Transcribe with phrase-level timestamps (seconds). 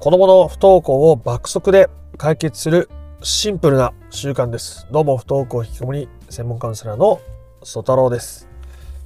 [0.00, 2.88] 子供の不登校を爆速で解決する
[3.20, 4.86] シンプルな習慣です。
[4.92, 7.20] どうも不登校引きこもり専門カウンセラーの
[7.64, 8.48] 曽太郎です。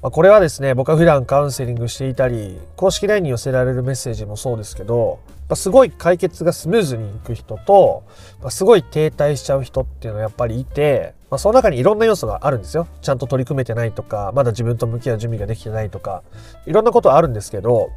[0.02, 8.04] まあ、これはですね、僕は普段カウンセリングしていたり、公式 LINE に寄せられるメッセージもそうですけど、まあ、すごい解決がスムーズにいく人と、
[8.43, 12.87] まあ、すごい停滞しちゃう人っていうのはやっぱりいて、まあ、その中にいろんな要素があるんですよ。
[13.01, 16.23] ちゃんと取り組めてないとか、まだ自分と向き合う準備ができてないとか、
[16.66, 17.88] いろんなことあるんですけど、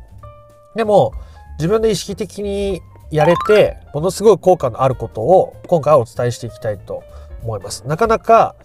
[0.76, 1.12] でも、
[1.58, 2.82] 自分で意識的に
[3.12, 7.04] やれて、ものすごい効果のあることを今回はお伝えしていきたいと
[7.44, 7.86] 思います。
[7.88, 8.56] なかなか、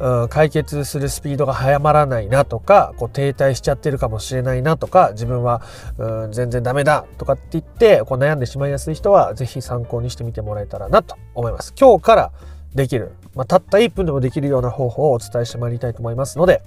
[0.00, 5.60] うん、解決するスピードが早まらないなとか、こう停滞しちゃってるかもしれないなとか、自分は、
[5.98, 11.74] うん、全然ダメだとかって言ってこう悩んでしまいやすい人は、ぜひ参考にしてみてもらえたらなと思います。
[11.78, 12.32] 今日から
[12.74, 16.62] できる、まあ、たった1分でもできるような方法をお伝えしてまいりたいと思いますので、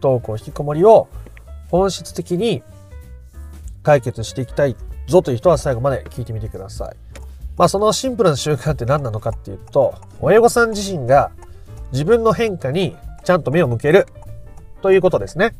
[0.00, 1.08] 不登校引きこもりを
[1.70, 2.62] 本質的に
[3.82, 4.76] 解決していきたい
[5.08, 6.96] ぞという人は最後まで聞いてみてください。
[7.56, 11.30] まあそのシンプルな習慣って何なのかっていうと、親御さん自身が
[11.92, 14.06] 自分の変化にちゃんと目を向ける
[14.80, 15.54] ということですね。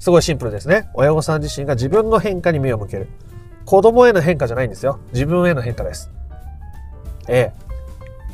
[0.00, 0.88] すごいシンプルですね。
[0.94, 3.08] 親御さん自身が自分の変化に目を向ける。
[3.64, 4.98] 子供への変化じゃないんですよ。
[5.12, 6.10] 自分への変化です。
[7.28, 7.52] え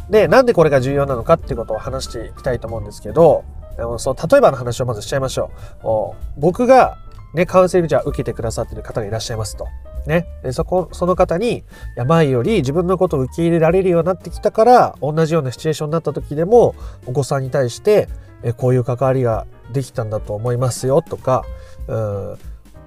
[0.08, 0.12] え。
[0.12, 3.44] で、なんでこれが重要なのかっていうことを話していきたいと思うんですけど、
[3.98, 5.50] その例えばの話をまずしちゃいましょ
[5.82, 6.40] う。
[6.40, 6.98] 僕が
[7.34, 9.66] ね、カウンセリングじゃ受けてくださってる方がいらっしゃいますと。
[10.06, 10.26] ね。
[10.52, 11.62] そこ、その方に、い
[11.96, 16.74] や、前より自分のことを受け入れられるようになってきたから、同じようなシチュエーションになった時でも、
[17.06, 18.08] お子さんに対して、
[18.56, 21.44] こういう関わりができたんだと思いますよとか、
[21.88, 22.38] うん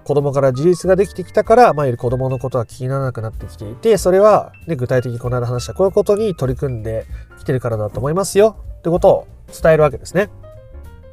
[0.08, 7.06] 子供から自立ができてきたから、前より子供のことは気にならなくなってきていて、それは、ね、具体的にこの間話したこういうことに取り組んで
[7.38, 9.28] きてるからだと思いますよってことを
[9.62, 10.30] 伝えるわけですね。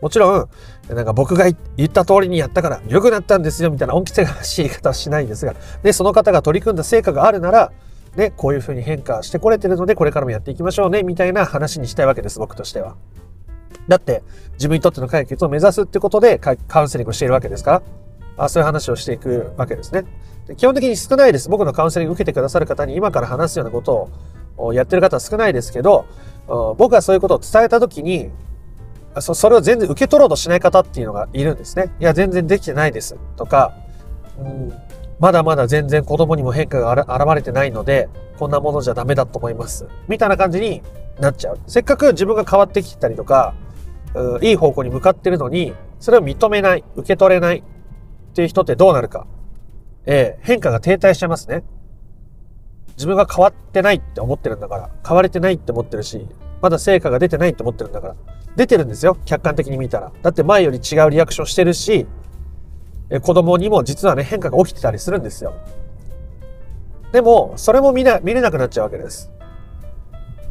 [0.01, 0.48] もちろん、
[0.89, 1.47] なんか僕が
[1.77, 7.73] 言った通りにやったから良くなったんですよみたいな恩着せがしい言い方はしないんですが、で、その方が取り組んだ成果があるなら、
[8.17, 12.97] ね、こういうふうに変化してこれてるので、これからもやっていきましょうね、みたいな話にしたいわけです、僕としては。
[13.89, 14.23] だって、
[14.55, 17.83] 自分にとっての解決を目指すってことでカウンセリングをしているわけですから、
[18.37, 20.05] あそういう話をしていくわけですね。
[20.47, 21.48] で基本的に少ないです。
[21.48, 24.11] 僕のカウンセリング受けてくださる方に今から話すようなこと
[24.57, 26.05] をやってる方は少ないですけど、
[26.77, 28.31] 僕がそういうことを伝えた時に、
[29.20, 31.92] そそれを全然受け取ろうとしない方っていうのがいるんですね。
[32.01, 33.75] いや、全然できてないですとか、
[34.39, 34.73] うん、
[35.20, 38.08] まだまだ全然子供にも変化が現れてないので、
[38.39, 39.86] こんなものじゃダメだと思います。
[40.08, 40.83] みたいな感じに
[41.20, 41.61] なっちゃう。
[41.67, 43.55] せっかく自分が変わってきたりとか、
[44.14, 47.63] うん、いい方向に向かってるのに、それを認めない、受け取れないっ
[48.35, 49.27] ていう人ってどうなるか。
[50.07, 51.63] えー、変化が停滞しちゃいますね。
[52.96, 56.29] 自分が変わってないって思ってるんだから、変われてないって思ってるし、
[56.64, 58.17] まだ成果が出てないって思ってるんだから、
[58.57, 59.19] 出てるんですよ。
[59.27, 60.13] 客観的に見たら。
[60.23, 62.07] だって前より違うリアクションしてるし、
[63.11, 65.52] え子供にも実はね、変化が起きてたりするんですよ。
[67.13, 69.30] でも、それも見な見れなくなっちゃうわけです。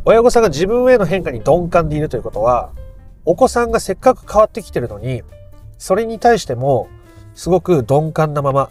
[0.05, 2.73] 親御さんが自分への変化に鈍感でいるということは、
[3.25, 5.23] お子さんがせっかく変わってきてるのに、
[5.79, 6.89] それに対しても、
[7.33, 8.69] すごく鈍感なまま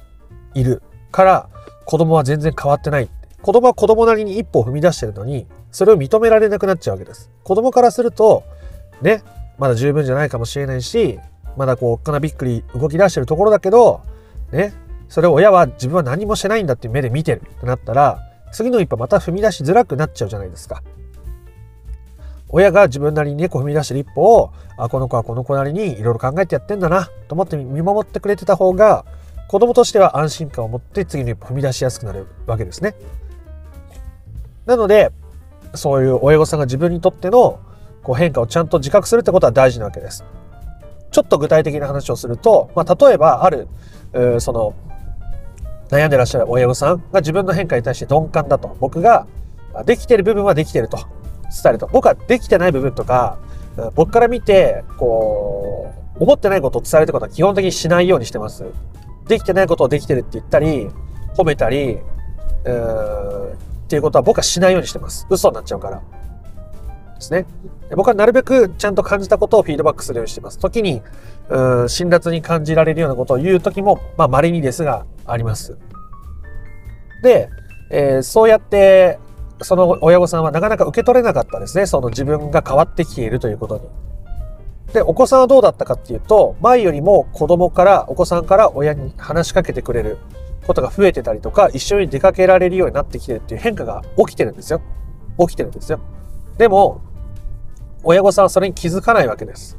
[0.55, 0.81] いる
[1.11, 1.49] から、
[1.87, 3.11] 子供は全然変わってない。
[3.43, 7.31] 子供は子供なりに一歩を踏み出してるのに、それを認められなくなっちゃうわけです。
[7.43, 8.45] 子供からすると、
[9.01, 9.23] ね、
[9.59, 11.19] まだ十分じゃないかもしれないし、
[11.57, 14.03] まだこう、おっかなびっくり動き出してるところだけど、
[14.53, 14.75] ね、
[15.09, 18.21] それを親は自分は何もしてないんだっていう目で見てるってなったら、
[18.53, 20.83] 次の一歩また踏み出しづらくなっちゃうじゃないですか。
[22.49, 29.07] 親が自分なりに猫踏み出してる一歩を、あ、この子はこの子なりにいろいろ考えてやってんだな、と思って見守ってくれてた方が、
[29.49, 32.95] 子供としては安心感を持って次の一歩踏み出しやすくなるわけですね。
[34.67, 35.13] なので、
[35.75, 37.61] そういう親御さんが自分にとっての
[38.03, 40.25] こう変化をちゃんと自覚するってことは大事なわけです。
[41.11, 43.69] ちょっと具体的な話をすると、まあ、例えばある、
[44.41, 44.75] その、
[45.89, 48.77] 悩んでらっしゃる親御さんが自分の変化に対して鈍感だと。
[48.81, 49.27] 僕が
[49.85, 51.07] できてる部分はできてると伝
[51.67, 51.87] えると。
[51.93, 53.39] 僕はできてない部分とか、
[53.95, 58.65] 僕から見て、こう、思ってないことを伝えるってことは基本的にしないようにしてます。
[59.29, 60.89] できてないことをできてるって言ったり、
[61.37, 61.99] 褒めたり、
[62.65, 63.57] う
[63.93, 65.27] っていうことは僕はしないようにしてます。
[65.29, 65.99] 嘘になっちゃうから。
[65.99, 66.03] で
[67.21, 67.45] すね。
[67.95, 70.59] 僕はなるべくちゃんと感じたことをフィードバックするようにしてます。
[70.59, 71.03] 時に、
[71.51, 75.77] うん、辛辣に感じられるようなことを言う時も、まあ、稀にですが、あります。
[77.23, 77.51] で、
[77.91, 79.19] えー、そうやって、
[79.61, 81.85] その親御さんはなかなか受け取れなかったですね。
[81.85, 83.83] その自分が変わってきているということに。
[84.95, 90.17] で、お子さんはどうだったかっていうと、前よりも子供から、お子さんから親に話しかけてくれる
[90.67, 94.81] ことが増えてたりとか、一緒に出かけられるようになってきてるっていう変化が起きてるんですよ。
[95.39, 96.01] 起きてるんですよ。
[96.59, 97.01] でも、
[98.05, 99.79] 親御さんはそれに気づかないわけです。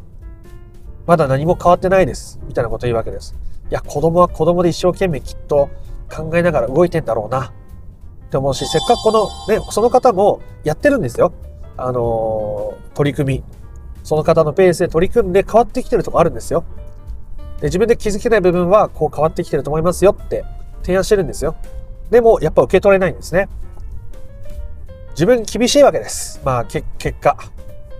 [1.05, 2.39] まだ何も変わってないです。
[2.47, 3.35] みたいなこと言うわけです。
[3.69, 5.69] いや、子供は子供で一生懸命きっと
[6.09, 7.47] 考えながら動いてんだろうな。
[7.47, 7.51] っ
[8.27, 11.33] って思うし、せっかくこのね、その方もやってるんですよ。
[11.77, 13.43] あのー、取り組み。
[14.03, 16.65] その方のペースで取り組んで変わってきてるとこあるんですよ。
[17.61, 20.43] で、自分で気づけない部分はこう変わってきてると思いますよって
[20.83, 21.55] 提案してるんですよ。
[22.11, 23.49] でも、やっぱ受け取れないんですね。
[25.11, 26.41] 自分厳しいわけです。
[26.43, 26.85] まあ、結
[27.19, 27.37] 果。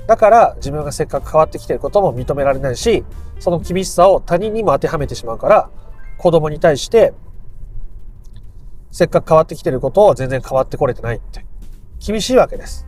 [0.07, 3.03] だから自分がせっかく変わってきてることも認められないし、
[3.39, 5.69] その厳しさを他人にも当てはめてしまうから、
[6.17, 7.13] 子供に対して、
[8.91, 11.45] せっかく変わってきてることを全然変わってこれてないって。
[12.05, 12.85] 厳しいわけです。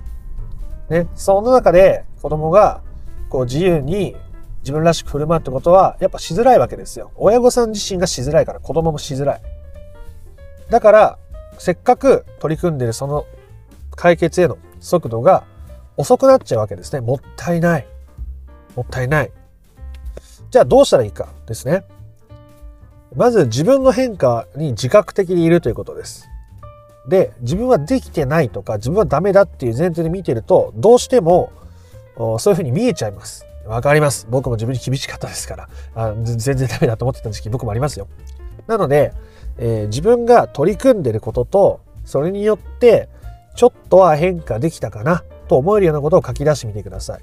[0.90, 1.08] ね。
[1.16, 2.82] その中で子供が
[3.30, 4.16] こう自由に
[4.60, 7.12] 自分らしく振る舞うってことはやっぱしづらいわけですよ。
[7.16, 9.42] 親御さん自身がしづらいから子供もしづらい。
[10.70, 11.20] だから、
[11.58, 13.26] せっかく取り組んでるその
[13.96, 15.44] 解決への速度が
[15.98, 17.02] 遅くなっちゃうわけですね。
[17.02, 17.88] もったいない。
[18.76, 19.32] もったいない。
[20.52, 21.86] じゃあどうしたらいいかですね。
[23.16, 26.28] まず自分の変化に自覚的にいるということです。
[27.08, 31.52] で、自分はできてないとか、自分はダメだっていう前提で見てると、どうしても
[32.18, 33.46] そういうふうに見えちゃいます。
[33.66, 34.28] わかります。
[34.30, 36.14] 僕も自分に厳しかったですからあ。
[36.24, 38.08] 全然ダメだと思ってた時期僕もありますよ。
[38.68, 39.14] なので、
[39.58, 43.10] えー、自分が取り組んでることと、それによって
[43.56, 47.22] ちょっとは変化できたかなと思えるようなことを書き出してみてください。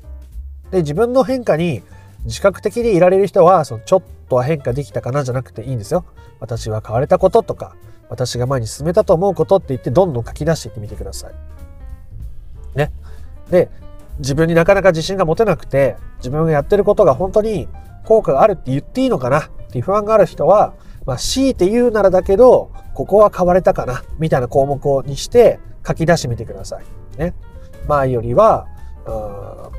[0.70, 1.82] で、自分の変化に
[2.24, 6.04] 自覚的にいられる人は、そのちょっとは変化できたかなじゃなくていいんですよ。
[6.40, 7.74] 私は変われたこととか、
[8.08, 11.34] 私が前に進めたと思うことって言ってどんどん書き出していってみてください。
[12.76, 12.92] ね。
[13.50, 13.70] で、
[14.18, 17.68] 自分になかなか自信が持てなくて、自分がやってることが本当に
[18.04, 20.74] 効果があるって言っていいのかなっていう不安がある人は、
[21.06, 27.18] まあ、強いて言うならだけど、ここは変われたかなみたいな項目をにして書き出してみてください。
[27.18, 27.34] ね。
[27.88, 28.66] 前よりは、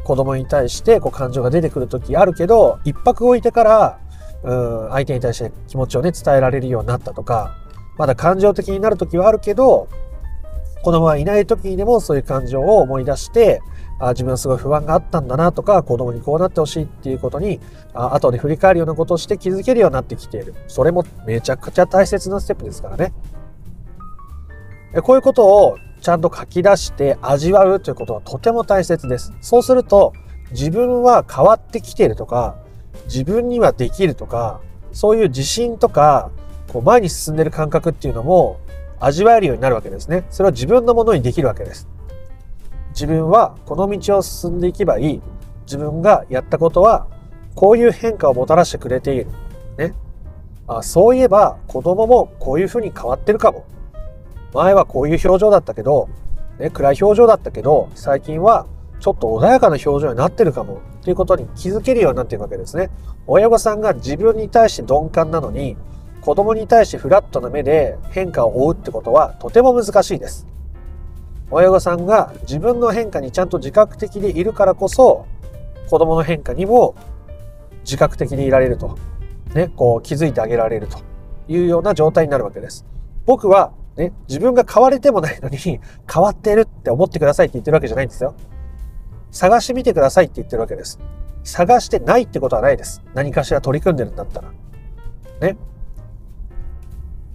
[0.03, 3.99] 子供に対してこう感情が出てくる時あるけど、一泊置いてから、
[4.43, 7.55] うん相手に対して気持ちをね、伝えられるようになったとか、
[7.97, 9.87] まだ感情的になる時はあるけど、
[10.83, 13.61] 子供がいない時にでもそういう感情を思い出して、
[13.99, 17.59] あ自分はすごい不安があったんだなとか、子供にこうなってほしいっていうことに、
[17.93, 20.53] あ後で振り返るようなことをして気づけるようになってきている。
[20.67, 23.13] それもめちゃくちゃ大切なステップですからね。
[25.01, 29.33] こういうことをちゃんと書き出して味わうということはとても大切です。
[29.41, 30.13] そうすると
[30.51, 32.55] 自分は変わってきているとか、
[33.05, 34.59] 自分にはできるとか、
[34.91, 36.29] そういう自信とか、
[36.71, 38.59] こう前に進んでる感覚っていうのも
[38.99, 40.25] 味わえるようになるわけですね。
[40.29, 41.87] それは自分のものにできるわけです。
[42.93, 45.21] 自分はこの道を進んでいけばいい。
[45.65, 47.07] 自分がやったことは
[47.55, 49.27] こういう変化をもたらしてくれている。
[49.77, 49.93] ね。
[50.67, 53.65] あそういえば子供もこういうふうに変わってるかも。
[54.53, 56.09] 前はこういう表情だったけど、
[56.59, 58.67] ね、暗い表情だったけど、最近は
[58.99, 62.89] ちょっと穏やかな表情になってるかもっていうことに気づけるようになっているわけですね。
[63.25, 65.75] 親御さんが自分に対して鈍感なのに、
[66.21, 70.47] 子供に対してフラットな目で変化を追うってことはとても難しいです。
[71.51, 75.25] 親御さんが自分の変化にちゃんと自覚的でいるからこそ、
[75.89, 76.95] 子供の変化にも
[77.83, 78.97] 自覚的でいられると。
[79.53, 80.97] ね、こう気づいてあげられると
[81.47, 82.85] いうような状態になるわけです。
[83.25, 85.79] 僕はね、自分が変われてもないのに変
[86.23, 88.33] わってるって思ってくださいって言ってるわけじゃないんですよ。
[89.31, 90.99] 探してみてくださいって言ってるわけです。
[91.43, 93.03] 探してないってことはないです。
[93.13, 94.51] 何かしら取り組んでるんだったら。
[95.41, 95.57] ね。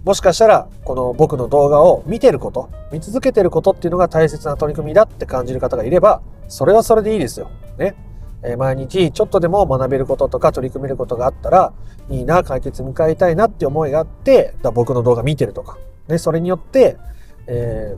[0.05, 7.49] もしかしたら、この僕の動画を見てること、見続けてることっていうのが大切な取り組みだって感じる方がいれば、それはそれでいいですよ。
[7.77, 7.95] ね。
[8.41, 11.73] え毎日ちょっとでも学べることとか取り組めることがあったら、
[12.09, 15.77] いいな、解決迎えたいなって思いがあって、だ僕の動画見てるとか、
[16.07, 16.97] ね、それによって、
[17.47, 17.97] え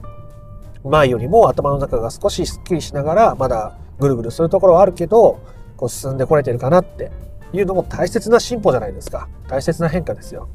[0.84, 5.40] ー、前よりも頭の中が少しスッキリしながら、まだぐるぐるするところはあるけど、
[5.78, 7.12] こう進んでこれてるかなって
[7.54, 9.30] いうのも大切な進歩じゃないですか。
[9.48, 10.50] 大切な変化ですよ。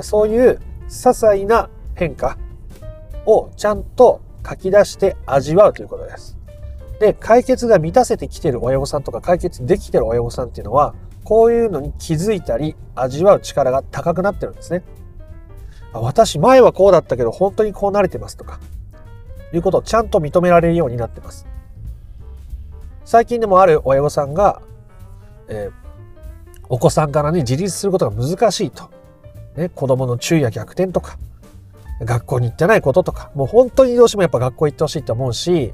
[0.00, 0.60] そういう
[0.92, 2.36] 些細な変化
[3.24, 6.36] をちゃんと書き出して味わうということです。
[7.00, 10.94] で、解決が満たせてきてる親御さんとか解決できてる親御さんっていうのは、
[11.24, 14.82] こういうのに気づいたり味わう力が高くなってるんですね。
[15.94, 18.60] 私前はこうだったけど本当にこう慣れてますとか、
[19.52, 21.46] いうことをちゃんと認められるようになってます。
[23.04, 24.62] 最近でもある親御さんが、
[25.48, 25.72] えー、
[26.68, 28.90] お子さんからね、自立することが難しいと。
[29.56, 31.18] ね、子供の注意や逆転とか、
[32.00, 35.72] 学校に行ってないこととか、もう本当にどうしてもやっぱ学校行ってほしいと思うし、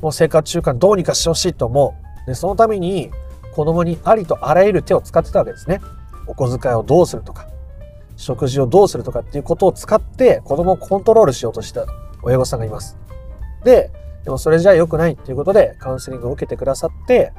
[0.00, 2.26] もう生活習慣どうにかしてほしいと思う。
[2.26, 3.10] で、そのために
[3.54, 5.80] 子供にありとあらゆる手を使ってたわけですね。
[6.26, 7.46] お小遣いをどうするとか、
[8.16, 11.84] 食事をどうするとかっていうことを使って子供をコントロールしようとした
[12.22, 12.96] 親御さんがいます。
[13.64, 13.90] で、
[14.24, 17.32] でもそれじゃ良くないっていうことでカウンセリングを受けてくださって、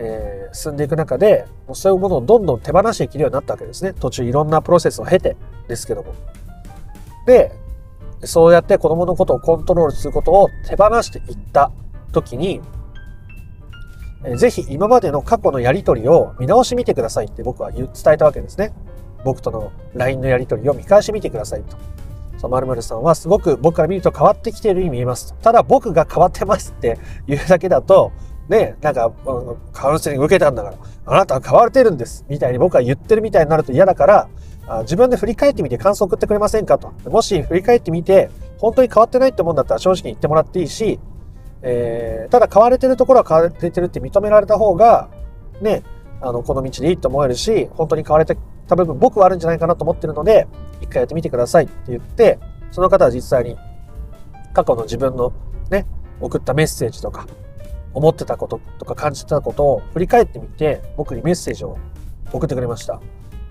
[0.00, 3.92] えー、進んでいく中で、そういうものをどんどん手放していけるようになったわけですね。
[3.92, 5.36] 途中いろんなプロセスを経て
[5.66, 6.14] ですけども。
[7.26, 7.52] で、
[8.24, 11.70] そうやって子供のことをコントロールすることを手放していった
[12.12, 12.60] 時に、
[14.36, 18.72] ぜひ今までの過去のやりとりを見直してみてくださいって僕は伝えたわけですね。
[19.24, 21.76] 僕との LINE のやりとりを見返してみてくださいと。
[22.38, 25.34] そう、〇〇さんはすごく僕から見ると変わってきているように見えます。
[25.42, 28.12] ただ僕が変わってますって言うだけだと、
[28.48, 29.12] ね、なんか、
[29.72, 30.76] カウンセリング受けたんだから、
[31.06, 32.24] あなたは変われてるんです。
[32.28, 34.28] みたいに僕は言ってるみたいになると嫌だから、
[34.82, 36.92] 自分で振り返ってみて感想送ってくれませんかと。
[37.10, 40.98] もし振り返ってみて、本当に変わってないって思うんだったら正直に言ってもらっていいし、
[41.62, 45.08] えー、ただ変われてるところは変われてるって認められた方が、
[45.60, 45.82] ね、
[46.20, 48.36] あの、この道でいいと思えるし、本当に変われて
[48.66, 50.46] た部分僕はあるんじゃないかなと思ってるので、
[50.80, 52.38] 一回やってみてくださいって言って、
[52.70, 53.56] その方は実際に
[54.52, 55.32] 過去の自分の
[55.70, 55.86] ね、
[56.20, 57.26] 送ったメッセージとか、
[57.98, 61.76] 思ってたこととか感じたことを振り返ってみて、僕にメッセージを
[62.32, 63.00] 送ってくれました。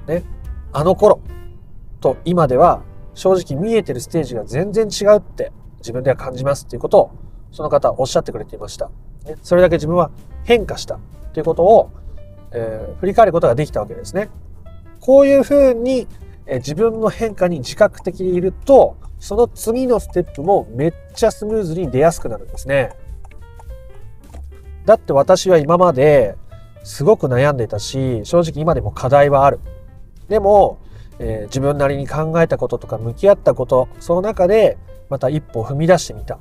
[0.08, 0.24] ね。
[0.72, 1.20] あの頃
[2.00, 2.82] と今では
[3.14, 7.12] 正直見えてるステージが全然違うって自分では感じますっていうことを
[7.52, 8.90] その方はおっしゃってくれていました。
[9.26, 10.12] ね、それだけ自分は
[10.46, 11.00] 変化した
[11.34, 11.92] ということを、
[12.52, 14.30] えー、振り返ることができたわけですね。
[15.02, 16.08] こういうふうに、
[16.46, 22.92] えー、自分の変化に自覚的にいると、その次のステップもめっちゃスムーズに出やすくなるんですね。
[24.88, 26.38] だって私は今まで
[26.86, 29.60] すごく悩んでたし、正直今でも課題はある。
[30.30, 30.80] でも、
[31.20, 34.78] えー、自分なりに考えたこととか向き合ったこと、その中で
[35.10, 36.40] また一歩踏み出してみた。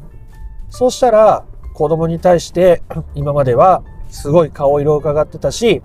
[0.71, 2.85] そうしたら、子供に対して
[3.17, 5.83] 今まではすごい顔色を伺ってたし、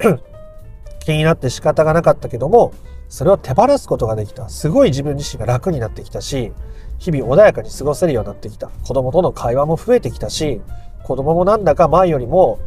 [1.00, 2.74] 気になって仕方がなかったけども、
[3.08, 4.50] それを手放すことができた。
[4.50, 6.52] すごい自分自身が楽になってきたし、
[6.98, 8.68] 日々穏やかに過ごせるようになってきた。
[8.84, 10.60] 子供との会話も増えてきたし、
[11.04, 12.58] 子供もなんだか前よりも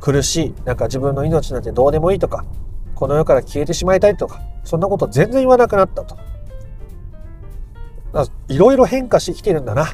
[0.00, 0.54] 苦しい。
[0.64, 2.44] なんか自分の命なんてどうでもいいとか、
[2.94, 6.16] この世から消えてしまいたいとか、そんなこと全然言わなくなったと。
[8.48, 9.88] いろいろ変化してきてるんだなっ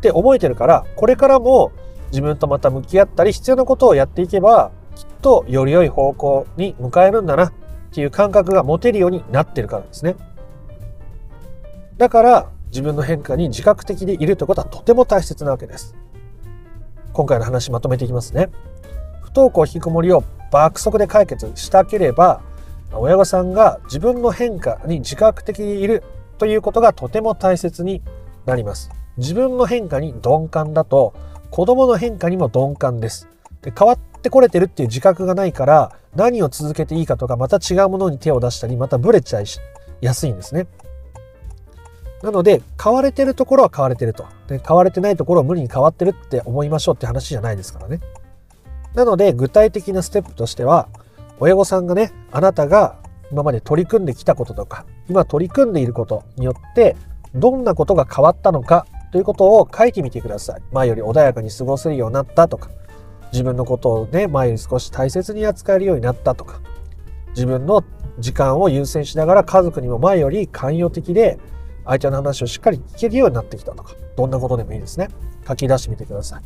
[0.00, 1.70] て思えてるから、これからも
[2.10, 7.52] 自分とまた向き合ったり必要なことをやっていけば、きっとより良い方向に向かえるんだなっ
[7.92, 10.16] ていう感覚が持てるようになってるからですね。
[11.96, 15.94] だから自分の変化に自覚的でいるということはとても大切なわけです。
[17.12, 18.48] 今回の話まとめていきますね。
[19.22, 22.42] 不登校引きこもりを爆速で解決したければ
[22.92, 26.02] 親御さんが自分の変化に自覚的にいる
[26.38, 28.02] ということがとても大切に
[28.46, 28.90] なります。
[29.16, 31.14] 自分の変化に鈍感だと
[31.50, 33.28] 子供の変化にも鈍感です。
[33.62, 39.44] で変わってこれてるっていう自覚がないから何を続けていいかとかまた違うものに手を出したりまたブレちゃい
[40.00, 40.66] やすいんですね。
[42.22, 44.24] なので変われてるところは変われてると。
[44.46, 48.00] で変われてないところを無理に変わってるって思いましょうって話じゃないですからね。
[48.94, 50.88] なので具体的なステップとしては
[51.40, 52.96] 親御さんがねあなたが
[53.30, 56.96] 今まで取り組んできたこととか今取り組んでいることによって
[57.34, 60.62] どんなことが変わったのかということを書いてみてください。
[60.72, 62.70] 前より穏やかに過ごせるようになったとか
[63.32, 66.60] 自分のことをね前より少し大切に扱えるようになったとか
[67.30, 67.82] 自分の
[68.18, 71.38] 時間を優先しながら家族にも前より寛容的で
[71.84, 75.08] 相手の話をしっかり聞けるようになってきたとかどんなことでもいいですね
[75.46, 76.42] 書き出してみてください。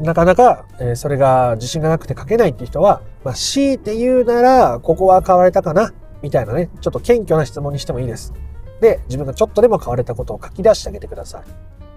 [0.00, 8.32] なかなか、え、それが自信がなくて書けないっていう人は、まあ、強いて言うなら、ここは変われたかなみたいなね、ちょっと謙虚な質問にしてもいいです。
[8.80, 11.42] で、自分がちょっとでも変われたことを書き出してあげてください。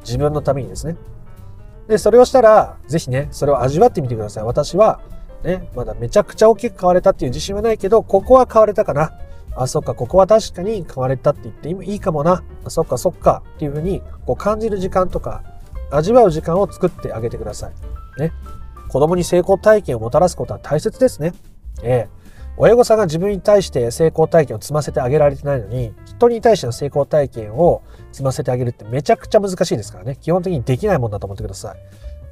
[0.01, 0.97] 自分のためにですね。
[1.87, 4.43] で、それをしたら、ぜひね、それを味わってみてください。
[4.43, 4.99] 私は、
[5.45, 9.13] ね、まだめちゃくちゃ大きく変われたっていう自信はないけど、ここは変われたかな。
[9.55, 12.43] あ、そっか、ここは確かに変われたって言ってもいいかもな。
[12.65, 15.43] あ、そっか、そっかっていうふうに、こう感じる時間とか、
[15.91, 18.19] 味わう時間を作ってあげてください。
[18.19, 18.31] ね。
[18.89, 21.33] 子供に成功体験をもたらすことは大切ですね。
[21.83, 22.23] ええ
[22.55, 27.81] 親御さんが自分に対して成功体験を積ませてあげられてないのに、人に対しての成功体験を
[28.11, 30.17] 積ませてあげるってめちゃくちゃ難しいですからね。
[30.21, 31.77] 基本的にできないもんだと思ってください。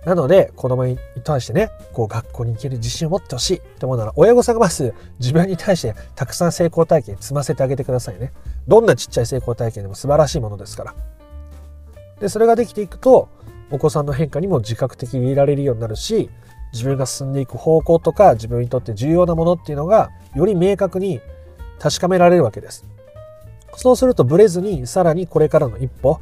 [0.05, 8.33] なので、子供に対してね、こう学校に行ける自信を持ってほしいって思うなら、親御さんがまず自分に対してたくさん成功体験積ませてあげてくださいね。
[8.67, 10.95] どんなちっちゃい成功体験でも素晴らしいものですから。
[12.19, 13.29] で、それができていくと、
[13.69, 16.29] お子さんの変化にも自覚的にいられるようになるし、
[16.73, 21.19] 自分が進んでいく方向とか自分にとって重要なものっていうのがより明確に
[21.79, 22.85] 確かめられるわけです。
[23.75, 26.19] そうするとブレずにさらにこれからの一歩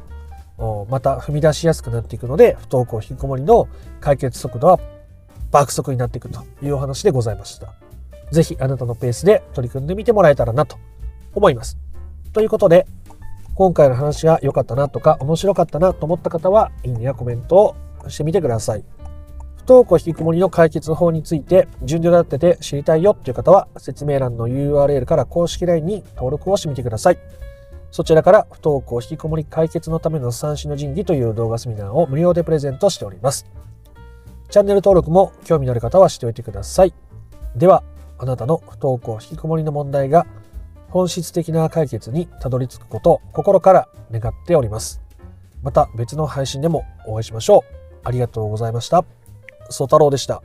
[0.90, 3.68] また踏み出しやすくなっていくので不登校引きこもりの
[4.00, 4.78] 解決速度は
[5.50, 7.72] 爆速になっていくというお話でございました。
[8.30, 10.76] ぜひあなたのペースで取り組んでみてもらえたらなと
[11.34, 11.78] 思います。
[12.32, 12.86] ということで
[13.54, 17.76] 今回の話が良かったなとか面白かったなと思った方はいいねやコメントを
[18.08, 18.84] してみてください。
[19.56, 27.18] 不登校引きこもりの解決法について順序立てて知りたいよという方は説明欄の URL から公式 LINE に登録をしてみてください。
[27.90, 33.46] そちらから不登校引きこもり解決のための三種の神器という動画セミナーを無料でプレゼントしております。
[34.48, 36.94] チャンネル登録も興味のある方はしておいてください。
[37.56, 37.82] では、
[38.18, 40.26] あなたの不登校引きこもりの問題が
[40.88, 45.00] 本質的な解決にたどり着くことを心から願っております。
[45.62, 47.80] また別の配信でもお会いしましょう。
[48.04, 49.04] ありがとうございました。
[49.68, 50.42] ソ太郎でした。